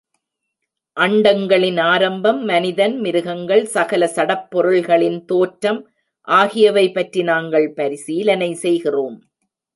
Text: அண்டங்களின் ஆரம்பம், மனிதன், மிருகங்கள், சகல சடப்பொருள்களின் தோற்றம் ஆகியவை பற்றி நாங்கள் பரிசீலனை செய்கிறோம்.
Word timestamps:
அண்டங்களின் 0.97 1.79
ஆரம்பம், 1.79 2.39
மனிதன், 2.43 2.99
மிருகங்கள், 2.99 3.65
சகல 3.65 4.09
சடப்பொருள்களின் 4.15 5.19
தோற்றம் 5.25 5.81
ஆகியவை 6.27 6.91
பற்றி 6.91 7.23
நாங்கள் 7.23 7.73
பரிசீலனை 7.73 8.51
செய்கிறோம். 8.53 9.17